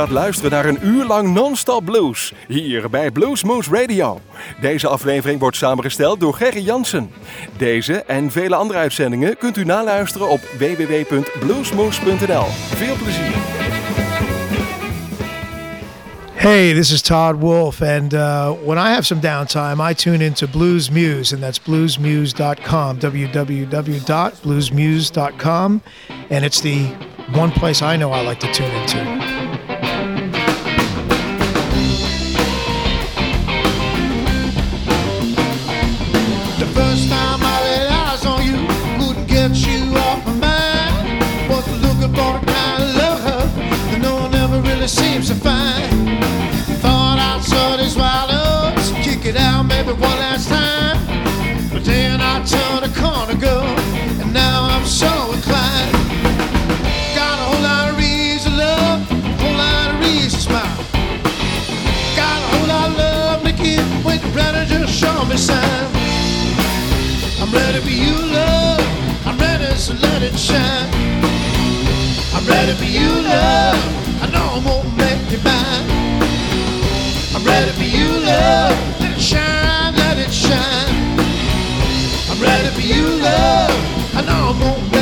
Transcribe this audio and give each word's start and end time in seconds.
gaat 0.00 0.10
luisteren 0.10 0.50
naar 0.50 0.64
een 0.64 0.78
uur 0.82 1.04
lang 1.04 1.34
non-stop 1.34 1.84
blues. 1.84 2.32
Hier 2.48 2.90
bij 2.90 3.10
Blues 3.10 3.44
Moose 3.44 3.70
Radio. 3.70 4.20
Deze 4.60 4.88
aflevering 4.88 5.40
wordt 5.40 5.56
samengesteld 5.56 6.20
door 6.20 6.34
Gerry 6.34 6.60
Jansen. 6.60 7.10
Deze 7.56 8.02
en 8.02 8.30
vele 8.30 8.54
andere 8.54 8.78
uitzendingen 8.78 9.36
kunt 9.36 9.56
u 9.56 9.64
naluisteren 9.64 10.28
op 10.28 10.40
www.bluesmoose.nl. 10.58 12.44
Veel 12.74 12.96
plezier. 12.96 13.34
Hey, 16.34 16.72
this 16.72 16.90
is 16.90 17.02
Todd 17.02 17.40
Wolf, 17.40 17.82
and 17.82 18.14
uh, 18.14 18.50
when 18.64 18.78
I 18.78 18.88
have 18.88 19.04
some 19.04 19.20
downtime, 19.20 19.90
I 19.90 19.94
tune 19.94 20.24
into 20.24 20.48
Blues 20.48 20.90
Muse, 20.90 21.34
and 21.34 21.42
that's 21.42 21.58
bluesmuse.com, 21.58 22.98
www.bluesmuse.com, 22.98 25.82
and 26.30 26.44
it's 26.44 26.60
the 26.60 26.86
one 27.34 27.50
place 27.50 27.82
I 27.82 27.96
know 27.96 28.12
I 28.12 28.26
like 28.26 28.40
to 28.40 28.52
tune 28.52 28.74
into. 28.74 29.39
I'm 67.40 67.52
ready 67.52 67.78
for 67.78 67.88
you, 67.88 68.16
love. 68.34 68.80
I'm 69.24 69.38
ready, 69.38 69.72
so 69.76 69.94
let 69.94 70.22
it 70.22 70.36
shine. 70.36 70.90
I'm 72.34 72.44
ready 72.46 72.72
for 72.72 72.84
you, 72.84 73.08
love. 73.22 73.78
I 74.22 74.26
know 74.32 74.56
I'm 74.56 74.64
gonna 74.64 74.96
make 74.96 75.30
you 75.30 75.38
mine. 75.44 75.86
I'm 77.32 77.44
ready 77.44 77.70
for 77.70 77.84
you, 77.84 78.08
love. 78.26 78.74
Let 79.00 79.12
it 79.12 79.20
shine, 79.20 79.94
let 79.94 80.18
it 80.18 80.32
shine. 80.32 81.20
I'm 82.28 82.40
ready 82.42 82.68
for 82.74 82.80
you, 82.80 83.06
love. 83.22 83.70
I 84.16 84.22
know 84.26 84.50
I'm 84.50 84.58
gonna. 84.58 84.99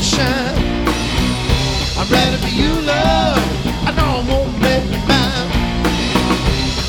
sunshine. 0.00 0.86
I'm 1.98 2.08
ready 2.08 2.36
for 2.36 2.48
you, 2.48 2.72
love. 2.82 3.38
I 3.86 3.92
know 3.96 4.20
I 4.20 4.30
won't 4.30 4.60
make 4.60 4.84
you 4.84 5.00
mine. 5.08 5.50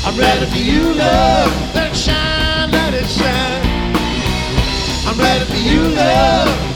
I'm 0.04 0.16
ready 0.18 0.46
for 0.46 0.58
you, 0.58 0.94
love. 0.94 1.74
Let 1.74 1.90
it 1.90 1.96
shine, 1.96 2.70
let 2.70 2.94
it 2.94 3.06
shine. 3.06 3.62
I'm 5.06 5.18
ready 5.18 5.44
for 5.44 5.56
you, 5.56 5.88
love. 5.94 6.69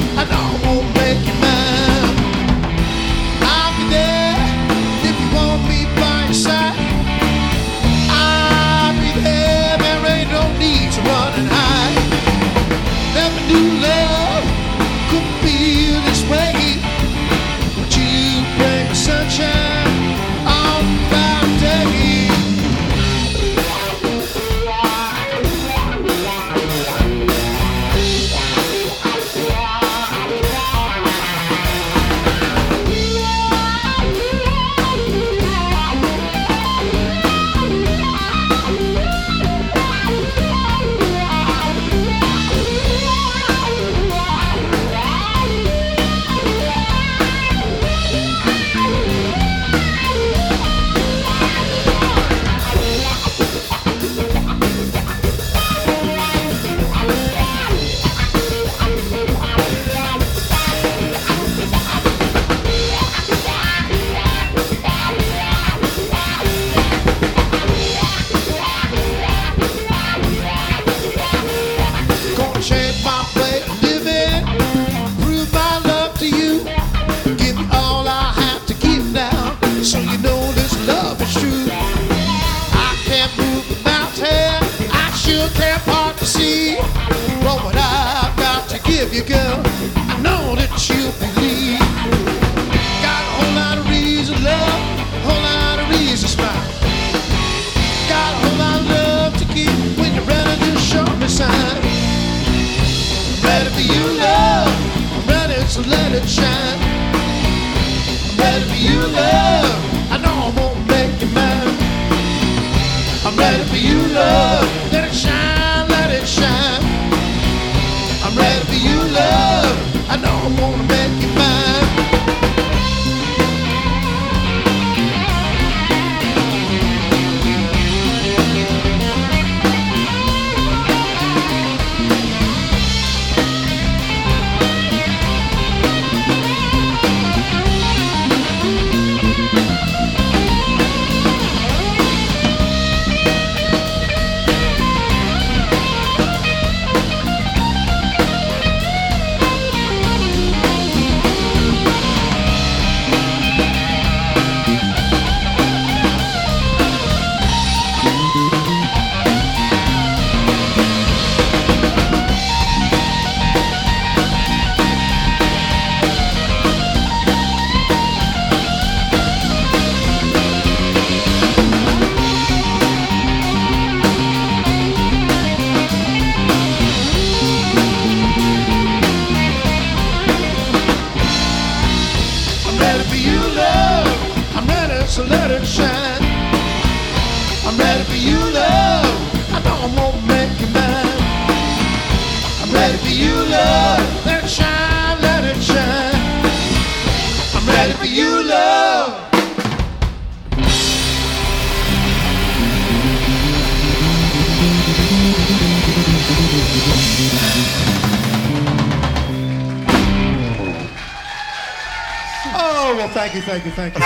Thank 213.14 213.34
you, 213.37 213.43
thank 213.43 213.64
you, 213.64 213.70
thank 213.70 213.94
you. 213.94 214.00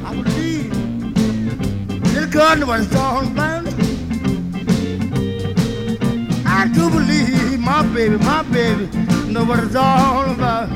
I 0.00 0.14
believe 0.22 0.68
baby, 7.98 8.16
my 8.18 8.44
baby, 8.44 8.86
know 9.26 9.44
what 9.44 9.58
it's 9.58 9.74
all 9.74 10.30
about. 10.30 10.68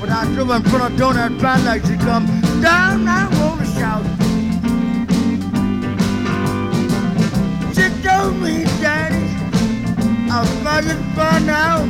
When 0.00 0.10
I 0.10 0.24
drove 0.32 0.48
in 0.48 0.62
front 0.62 0.84
of 0.86 0.92
Donut 0.98 1.38
Brown 1.38 1.62
like 1.66 1.84
she 1.84 1.98
come 1.98 2.24
down, 2.62 3.06
I 3.06 3.28
wanna 3.38 3.66
shout. 3.76 4.02
She 7.76 7.84
told 8.02 8.36
me, 8.40 8.64
Daddy, 8.80 9.26
I'll 10.32 10.46
find 10.64 10.86
it 10.86 11.02
by 11.14 11.38
now. 11.40 11.84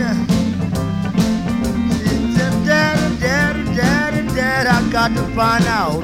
She 2.01 2.15
said, 2.35 2.55
Daddy, 2.67 3.17
Daddy, 3.21 3.65
Daddy, 3.77 4.27
Daddy, 4.35 4.69
I 4.69 4.91
got 4.91 5.11
to 5.15 5.23
find 5.37 5.67
out. 5.67 6.03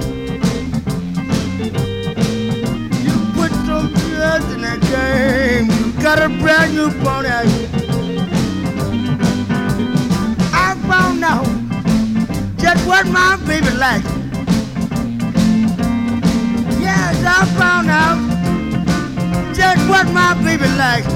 You 3.05 3.15
put 3.35 3.51
some 3.67 3.93
blood 3.95 4.45
in 4.53 4.61
that 4.61 4.81
game. 4.93 5.90
Got 6.03 6.23
a 6.23 6.29
brand 6.41 6.75
new 6.75 6.91
pony. 7.03 7.29
I 10.53 10.75
found 10.89 11.23
out 11.23 11.45
just 12.57 12.87
what 12.87 13.07
my 13.07 13.37
baby 13.47 13.71
likes. 13.77 14.07
Yes, 16.81 17.23
I 17.23 17.45
found 17.59 17.91
out 17.91 18.19
just 19.55 19.89
what 19.91 20.07
my 20.13 20.33
baby 20.43 20.69
likes. 20.79 21.07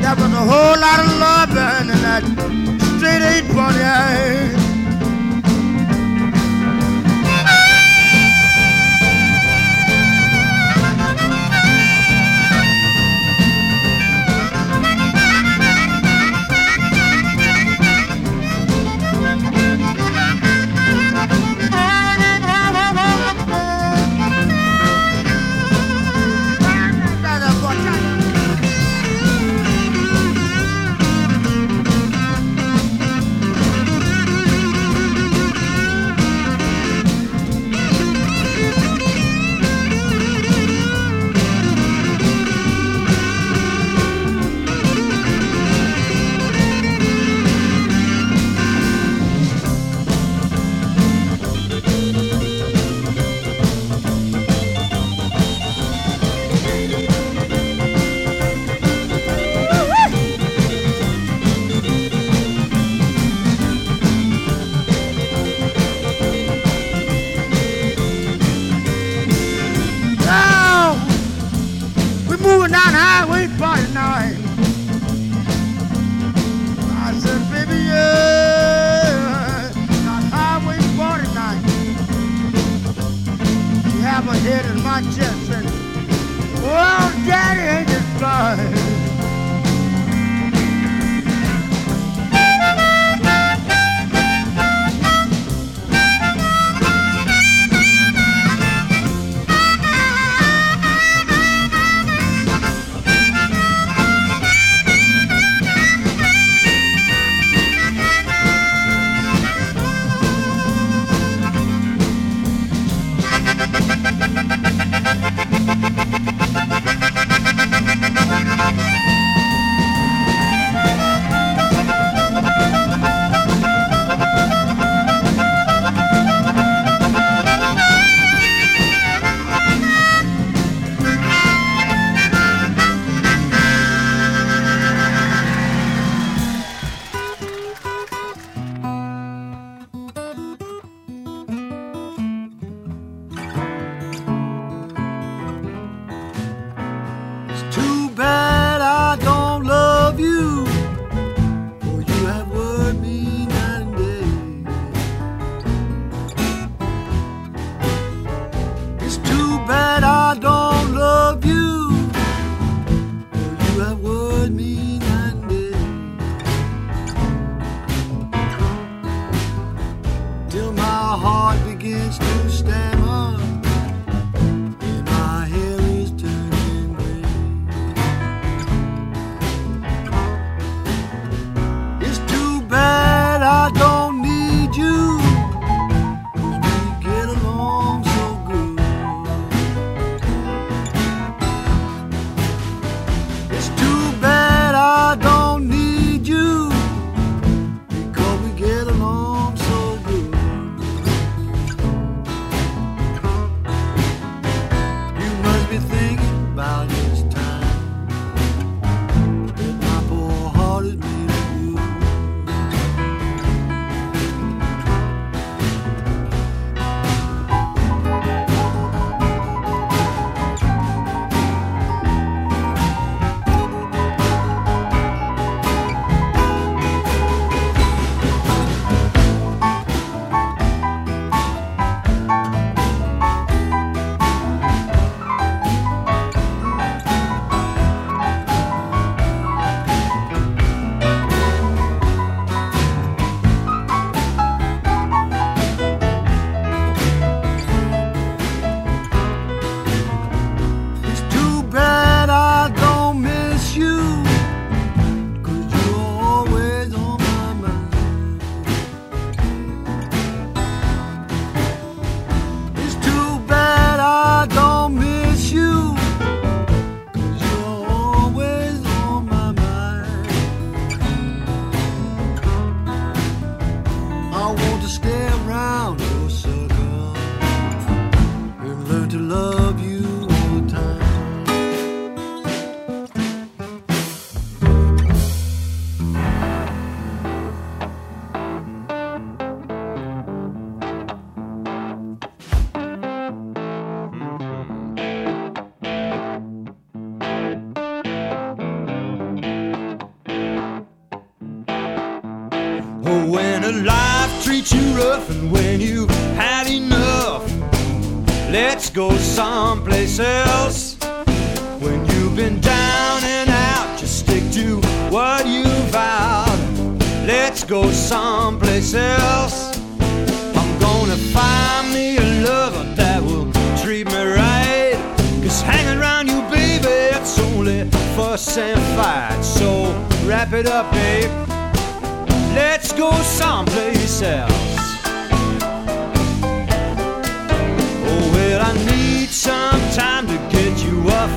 There 0.00 0.14
was 0.14 0.32
a 0.32 0.44
whole 0.50 0.78
lot 0.78 1.00
of 1.00 1.08
love 1.18 1.48
behind 1.48 1.90
in 1.90 2.02
that 2.02 2.22
straight 2.98 3.22
eight 3.22 3.48
pony. 3.50 4.63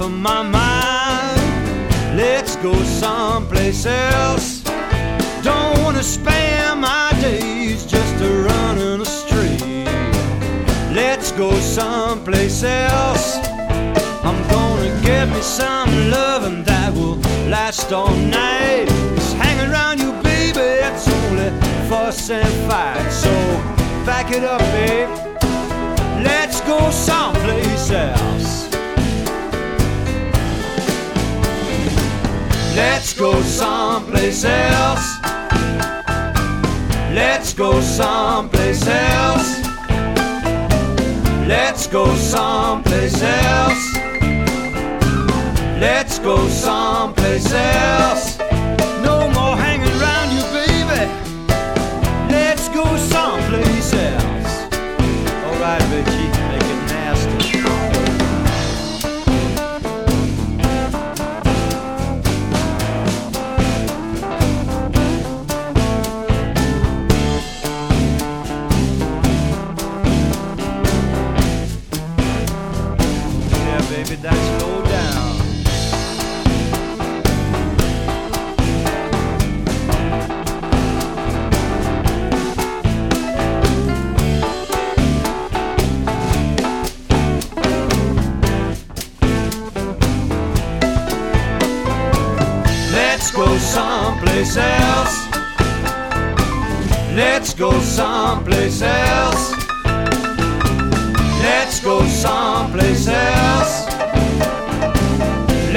Of 0.07 0.13
my 0.13 0.41
mind. 0.41 2.17
Let's 2.17 2.55
go 2.57 2.73
someplace 2.83 3.85
else. 3.85 4.61
Don't 5.43 5.77
wanna 5.83 6.03
spend 6.03 6.81
my 6.81 7.11
days 7.21 7.85
just 7.85 8.13
a 8.21 8.29
running 8.47 8.99
the 8.99 9.05
street. 9.05 9.85
Let's 10.93 11.31
go 11.31 11.49
someplace 11.59 12.63
else. 12.63 13.37
I'm 14.27 14.39
gonna 14.55 14.91
get 15.01 15.27
me 15.29 15.41
some 15.41 15.89
loving 16.09 16.63
that 16.63 16.93
will 16.93 17.17
last 17.55 17.91
all 17.91 18.15
night. 18.15 18.87
Cause 19.15 19.33
hanging 19.33 19.69
around 19.71 19.99
you, 19.99 20.11
baby, 20.23 20.67
it's 20.87 21.07
only 21.17 21.49
fuss 21.89 22.29
and 22.29 22.53
fight. 22.69 23.09
So 23.11 23.33
back 24.05 24.31
it 24.31 24.43
up, 24.43 24.61
babe. 24.75 25.09
Let's 26.23 26.61
go 26.61 26.79
someplace 26.91 27.91
else. 27.91 28.66
Let's 32.77 33.11
go 33.13 33.41
someplace 33.41 34.45
else. 34.45 35.17
Let's 37.11 37.51
go 37.51 37.81
someplace 37.81 38.85
else. 38.85 39.61
Let's 41.47 41.87
go 41.87 42.05
someplace 42.15 43.19
else. 43.23 43.95
Let's 45.81 46.19
go 46.19 46.47
someplace 46.49 47.51
else. 47.51 48.36
Someplace 93.77 94.57
else. 94.57 95.17
Let's 97.21 97.53
go 97.53 97.71
someplace 97.99 98.81
else. 98.81 99.43
Let's 101.45 101.79
go 101.79 101.95
someplace 102.07 103.07
else. 103.07 103.75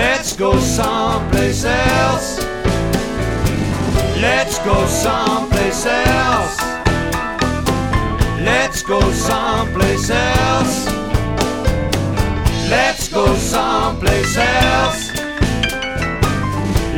Let's 0.00 0.30
go 0.42 0.50
someplace 0.58 1.64
else. 1.64 2.28
Let's 4.26 4.58
go 4.68 4.76
someplace 4.86 5.84
else. 5.86 6.56
Let's 8.48 8.82
go 8.82 9.00
someplace 9.12 10.10
else. 10.10 10.76
Let's 12.74 13.08
go 13.08 13.24
someplace 13.36 14.36
else. 14.38 15.09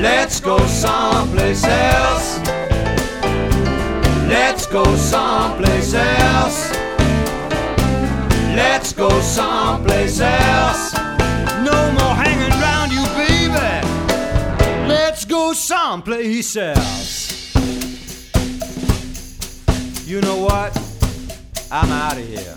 Let's 0.03 0.41
go 0.41 0.59
someplace 0.67 1.63
else. 1.63 2.41
Let's 4.29 4.67
go 4.67 4.85
someplace 4.97 5.95
else. 5.95 6.73
Let's 8.57 8.93
go 8.93 9.09
someplace 9.21 10.19
else. 10.19 10.93
No 11.63 11.93
more 11.93 12.17
hanging 12.17 12.51
around 12.61 12.91
you, 12.91 13.05
baby. 13.15 13.87
Let's 14.89 15.25
go 15.25 15.53
someplace 15.53 16.57
else. 16.57 17.55
You 20.05 20.21
know 20.21 20.39
what? 20.39 20.77
I'm 21.71 21.93
out 21.93 22.19
of 22.19 22.27
here. 22.27 22.57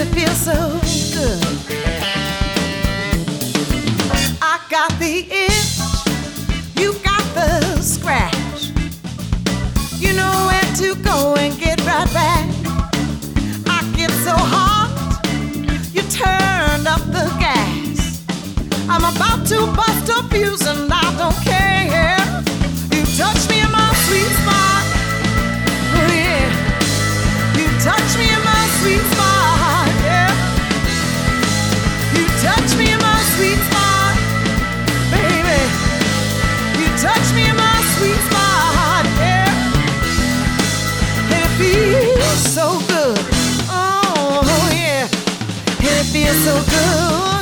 It 0.00 0.06
feels 0.14 0.38
so 0.38 0.54
good. 1.12 1.42
I 4.40 4.60
got 4.70 4.96
the 5.00 5.26
itch, 5.28 5.80
you 6.76 6.92
got 7.02 7.24
the 7.34 7.82
scratch. 7.82 8.70
You 9.98 10.12
know 10.12 10.46
where 10.46 10.62
to 10.76 10.94
go 11.02 11.34
and 11.34 11.58
get 11.58 11.80
right 11.84 12.08
back. 12.14 12.48
I 13.66 13.82
get 13.96 14.12
so 14.22 14.36
hot, 14.36 15.20
you 15.92 16.02
turned 16.02 16.86
up 16.86 17.02
the 17.10 17.26
gas. 17.40 18.22
I'm 18.88 19.02
about 19.02 19.46
to 19.48 19.66
bust 19.74 20.08
a 20.10 20.22
fuse 20.28 20.64
and 20.64 20.88
I 20.92 21.12
don't 21.18 21.34
care. 21.42 22.18
You 22.94 23.04
touch 23.18 23.48
me 23.50 23.60
in 23.62 23.70
my 23.72 23.92
sweet 24.06 24.30
spot. 24.42 24.84
Oh 25.98 26.06
yeah. 26.14 26.46
You 27.58 27.66
touch 27.82 28.16
me 28.16 28.30
in 28.30 28.42
my 28.44 28.64
sweet 28.78 29.02
spot, 29.10 29.17
feel 46.28 46.34
so 46.34 46.64
good. 46.70 47.37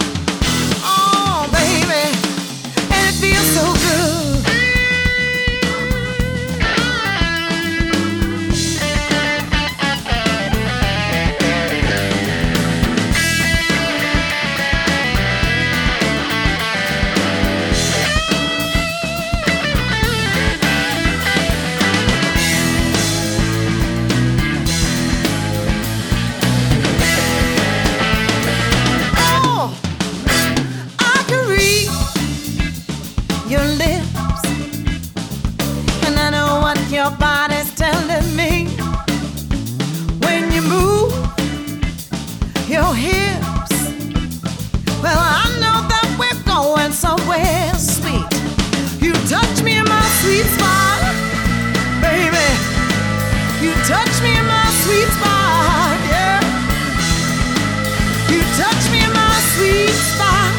You 58.37 58.43
touch 58.53 58.91
me 58.93 59.03
in 59.03 59.13
my 59.15 59.35
sweet 59.57 59.89
spot, 59.89 60.53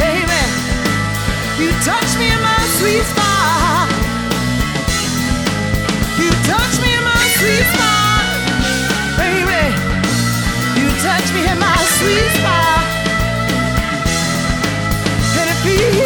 baby. 0.00 0.42
You 1.60 1.70
touch 1.84 2.16
me 2.16 2.32
in 2.32 2.40
my 2.40 2.62
sweet 2.80 3.04
spot. 3.12 3.92
You 6.16 6.30
touch 6.48 6.74
me 6.80 6.96
in 6.96 7.04
my 7.04 7.24
sweet 7.36 7.66
spot, 7.74 8.24
baby. 9.20 9.64
You 10.80 10.88
touch 11.04 11.28
me 11.36 11.42
in 11.46 11.58
my 11.58 11.76
sweet 12.00 12.30
spot. 12.40 12.84
Can 15.34 15.46
it 15.52 15.60
be? 15.62 16.03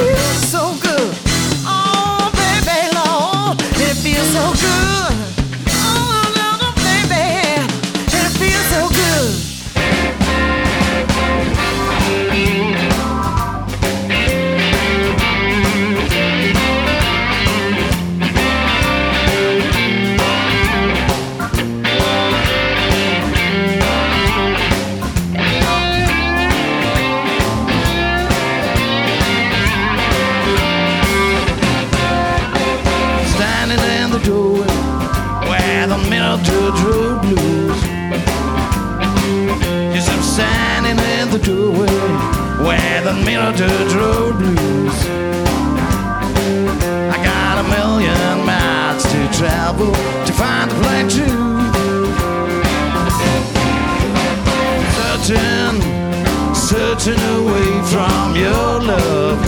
love. 58.89 59.39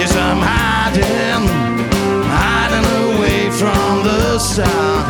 Yes, 0.00 0.12
I'm 0.16 0.40
hiding, 0.40 1.44
hiding 2.40 2.86
away 3.04 3.50
from 3.50 4.02
the 4.08 4.38
sun. 4.38 5.02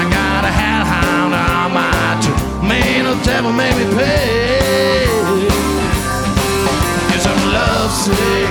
I 0.00 0.04
got 0.18 0.42
a 0.50 0.52
hat 0.60 0.84
hound 0.94 1.34
on 1.34 1.68
my 1.74 2.06
toe. 2.22 2.68
Man, 2.68 3.04
the 3.10 3.16
devil 3.24 3.52
made 3.52 3.76
me 3.80 3.86
pay. 3.98 5.06
Yes, 7.10 7.24
I'm 7.30 7.42
lovesick, 7.58 8.50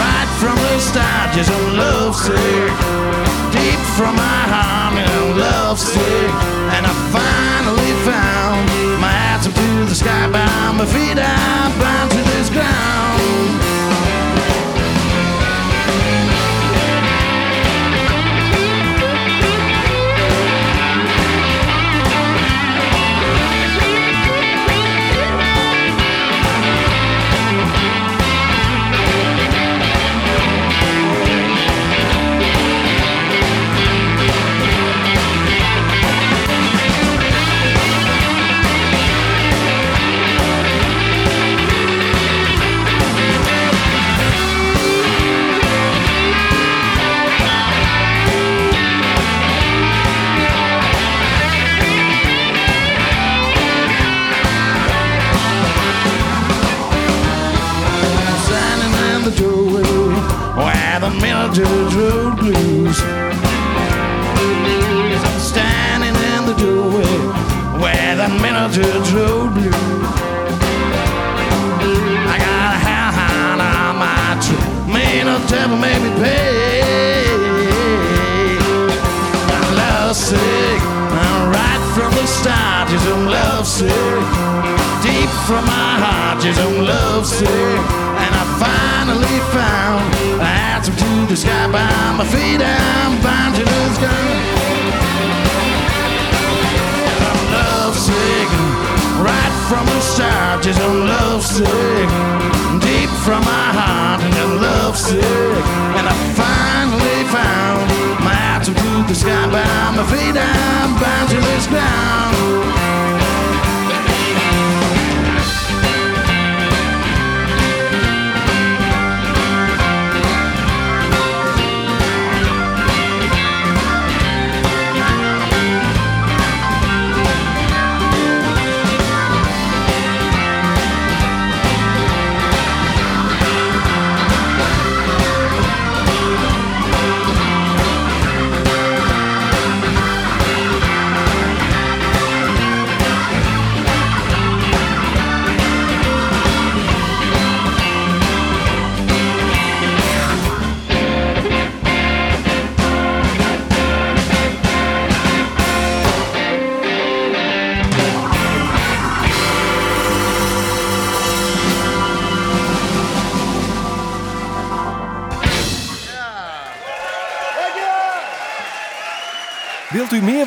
right 0.00 0.30
from 0.40 0.56
the 0.56 0.78
start. 0.80 1.36
Yes, 1.36 1.48
I'm 1.50 1.76
lovesick 1.76 3.12
deep 3.52 3.80
from 3.96 4.16
my 4.16 4.42
heart 4.52 4.72
I'm 4.96 5.38
lovesick 5.38 6.30
and 6.74 6.86
I 6.86 6.94
finally 7.12 7.92
found 8.08 8.81
up 9.46 9.54
to 9.54 9.84
the 9.86 9.94
sky 9.94 10.30
by 10.30 10.72
my 10.72 10.86
feet. 10.86 11.18
I'm 11.18 11.78
bound 11.78 12.10
to 12.12 12.16
the 12.16 12.31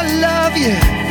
I 0.00 0.06
love 0.20 0.56
you. 0.56 1.07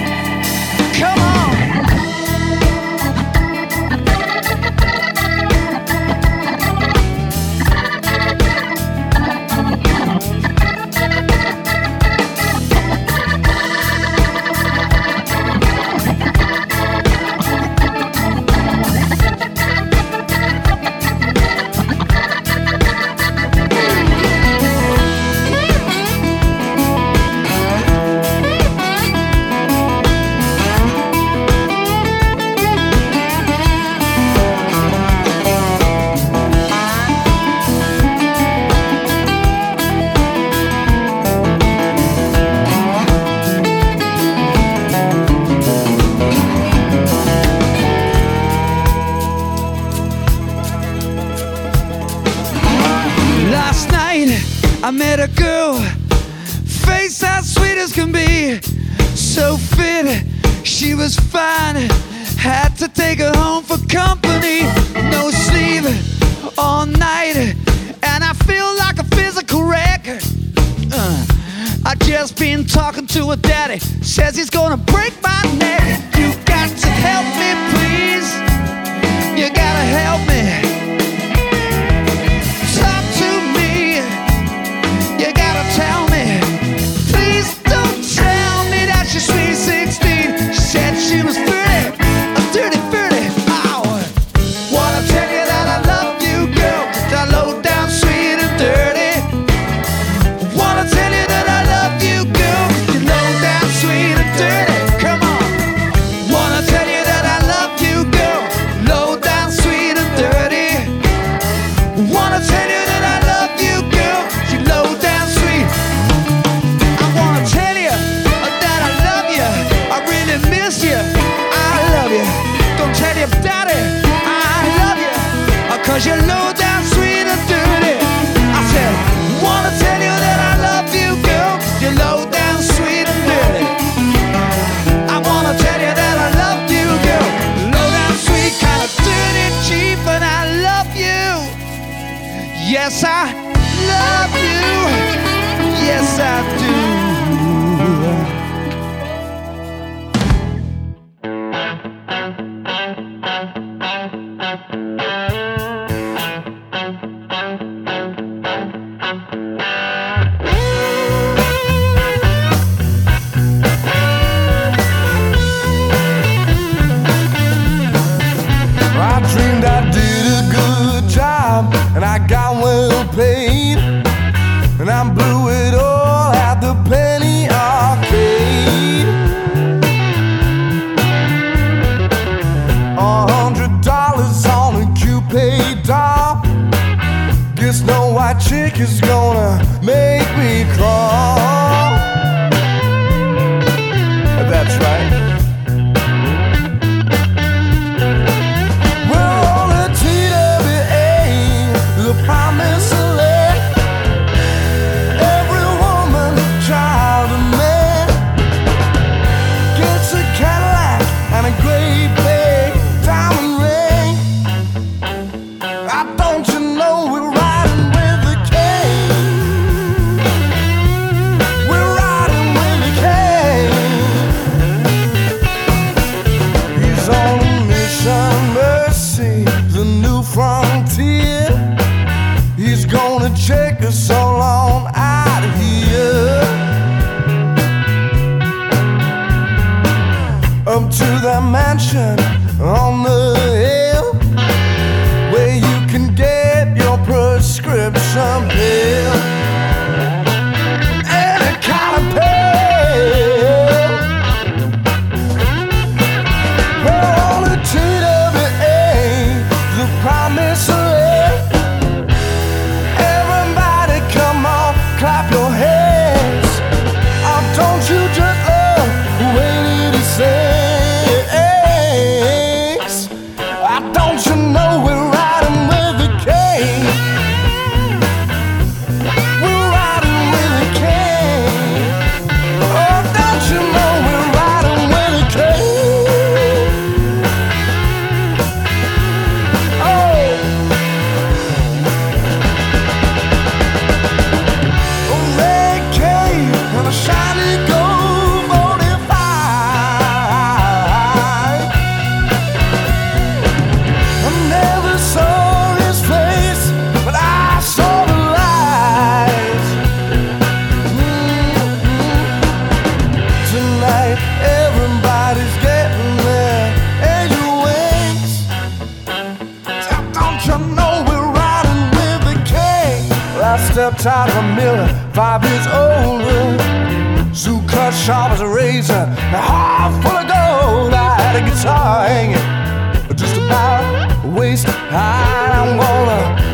A 328.67 328.75
half 328.75 329.93
full 330.03 330.11
of 330.11 330.27
gold. 330.27 330.93
I 330.93 331.15
had 331.21 331.35
a 331.37 331.49
guitar 331.49 332.05
hanging 332.05 333.15
just 333.15 333.37
about 333.37 334.25
waist 334.25 334.67
high. 334.67 335.51
I'm 335.55 335.77
gonna 335.77 336.46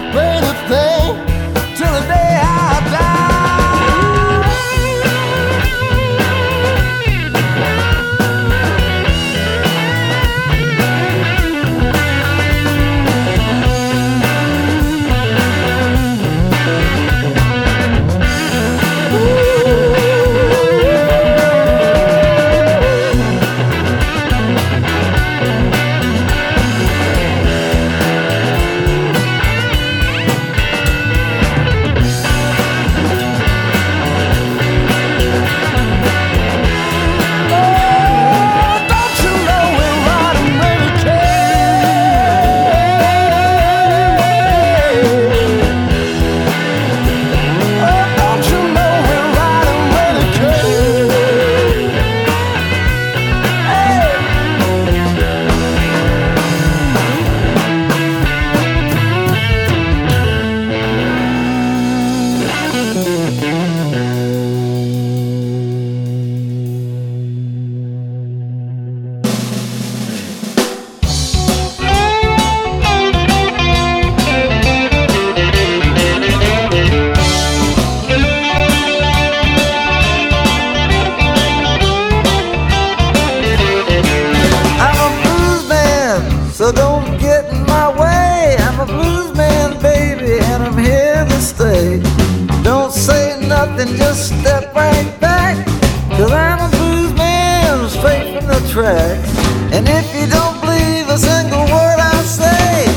tracks. 98.74 99.30
And 99.71 99.88
if 99.88 100.07
you 100.17 100.26
don't 100.26 100.59
believe 100.59 101.07
a 101.07 101.17
single 101.17 101.61
word 101.61 101.99
I 102.01 102.17
say, 102.26 102.89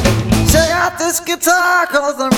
check 0.50 0.70
out 0.70 0.96
this 0.96 1.20
guitar, 1.20 1.86
cause 1.86 2.18
I'm 2.18 2.35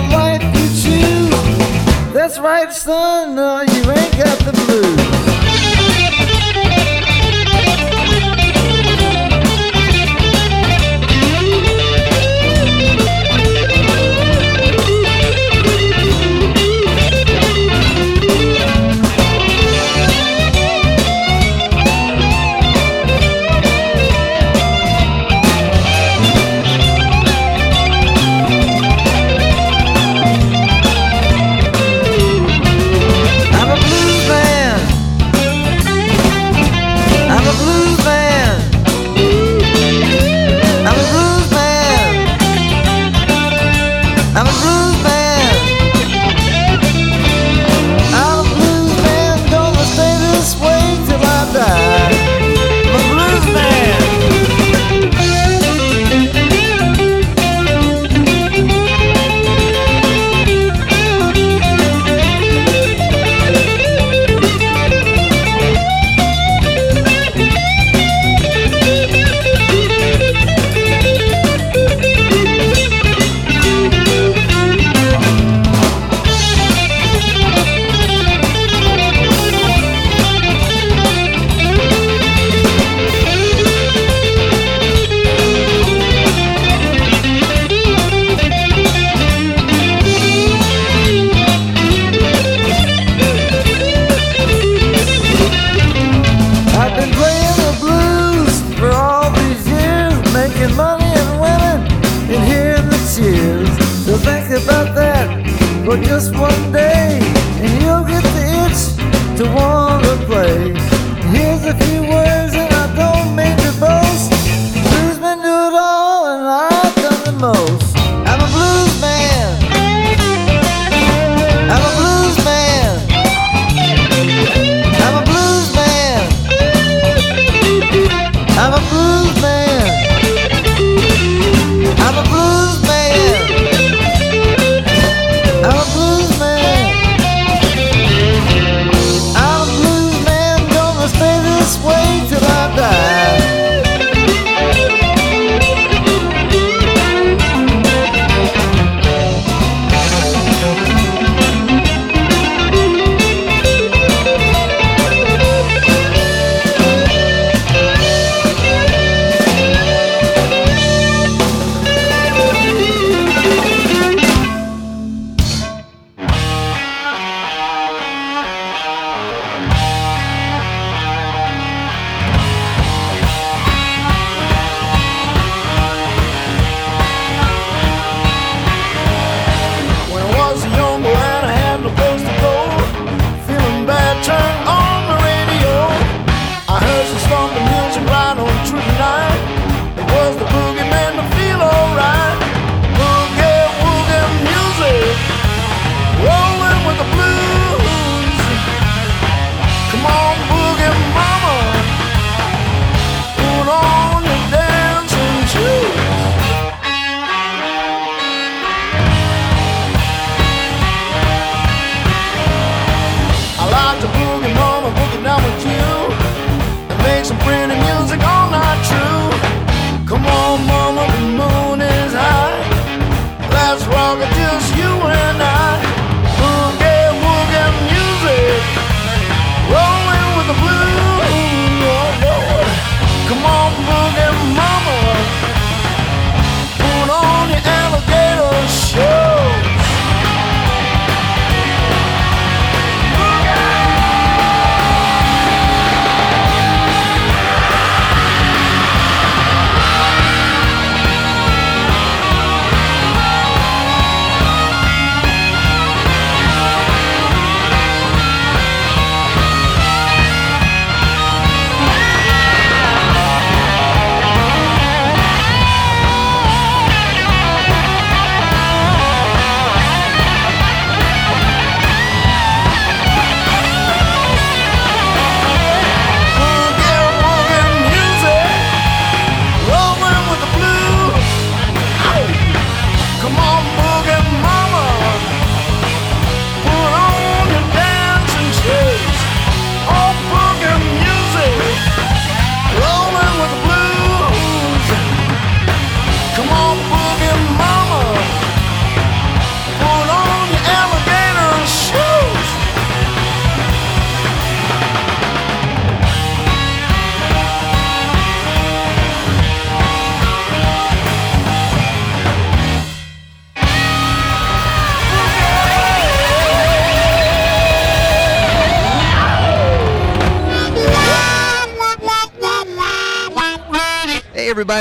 the 0.00 0.08
life 0.16 0.42
you 0.42 0.66
choose. 0.82 2.12
That's 2.12 2.38
right, 2.38 2.72
son, 2.72 3.34
no, 3.34 3.62
you 3.62 3.90
ain't 3.90 4.16
got 4.16 4.38
the 4.40 4.52
blues. 4.52 5.17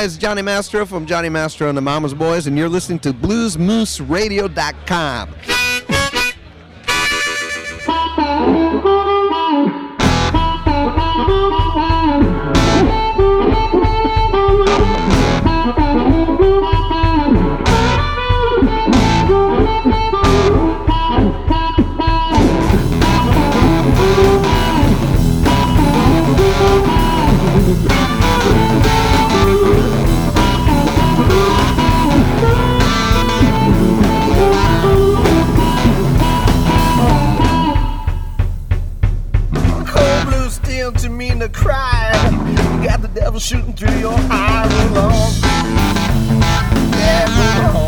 guys, 0.07 0.17
Johnny 0.17 0.41
Mastro 0.41 0.85
from 0.85 1.05
Johnny 1.05 1.27
Mastro 1.27 1.67
and 1.67 1.77
the 1.77 1.81
Mamas 1.81 2.13
Boys, 2.13 2.47
and 2.47 2.57
you're 2.57 2.69
listening 2.69 2.99
to 2.99 3.11
BluesMooseRadio.com. 3.11 5.56
a. 41.49 42.31
You 42.31 42.83
got 42.83 43.01
the 43.01 43.07
devil 43.13 43.39
shooting 43.39 43.73
through 43.73 43.97
your 43.99 44.15
eyes 44.29 44.73
alone. 44.91 45.33
Yeah, 46.91 47.71
alone. 47.71 47.86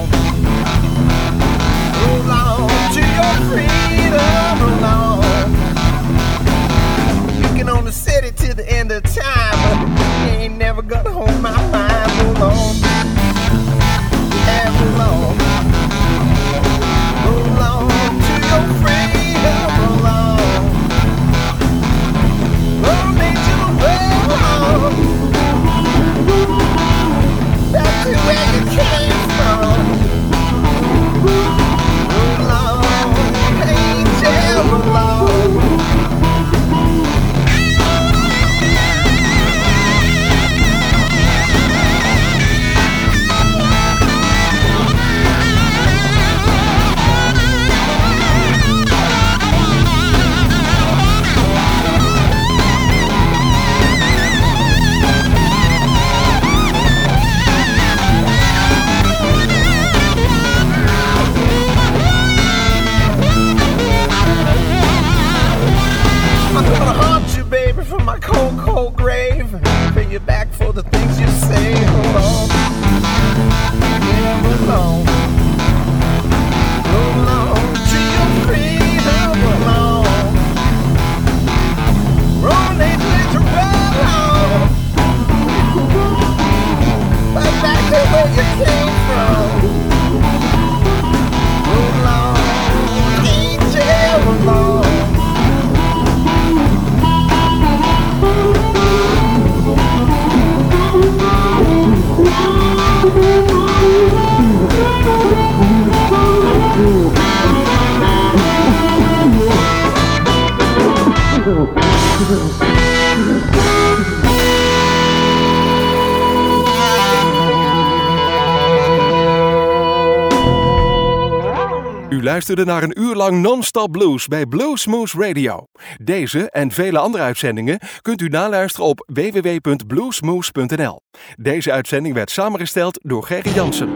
Luisterde 122.50 122.80
naar 122.80 122.84
een 122.84 123.10
uur 123.10 123.16
lang 123.16 123.42
non-stop 123.42 123.92
blues 123.92 124.28
bij 124.28 124.46
Bluesmoose 124.46 125.18
Radio. 125.18 125.66
Deze 126.04 126.50
en 126.52 126.72
vele 126.72 127.00
andere 127.00 127.24
uitzendingen 127.24 127.80
kunt 128.02 128.22
u 128.22 128.28
naluisteren 128.28 128.88
op 128.88 129.10
www.bluesmoose.nl. 129.14 131.02
Deze 131.36 131.72
uitzending 131.72 132.16
werd 132.16 132.32
samengesteld 132.32 133.00
door 133.04 133.24
Gerry 133.24 133.54
Jansen. 133.54 133.90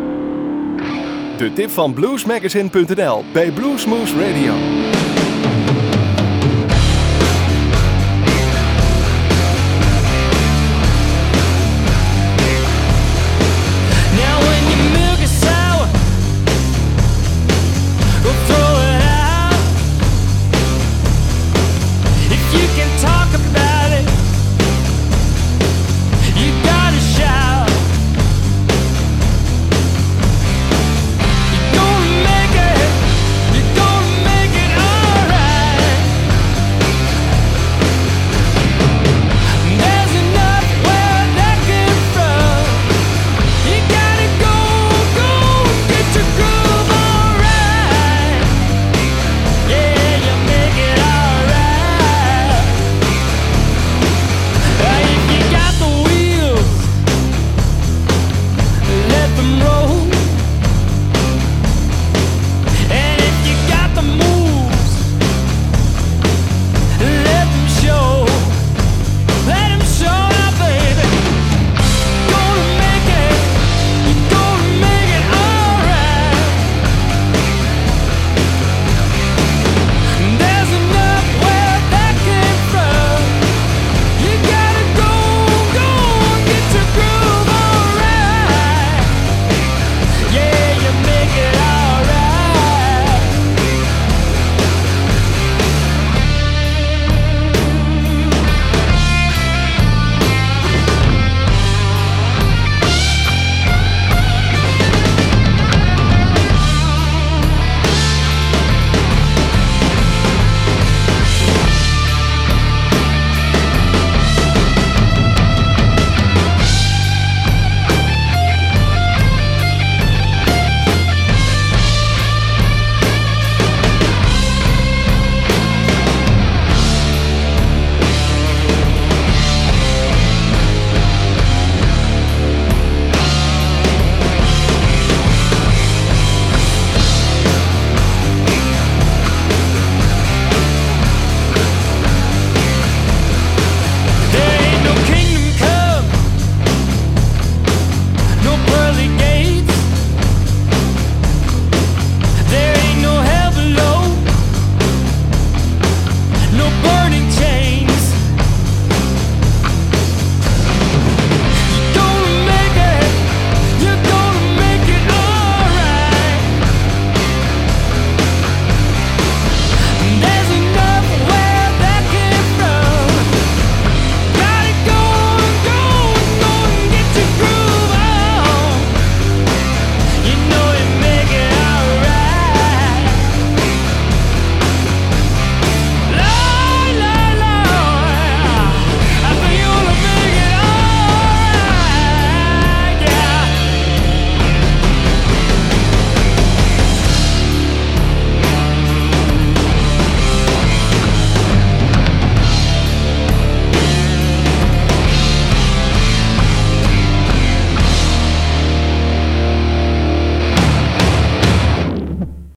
De 1.38 1.52
tip 1.56 1.70
van 1.70 1.94
bluesmagazine.nl 1.94 3.24
bij 3.34 3.52
Bluesmoose 3.52 4.20
Radio. 4.20 4.54